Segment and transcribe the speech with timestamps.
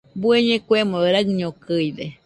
[0.21, 2.05] Bueñe kuemo raiñokɨide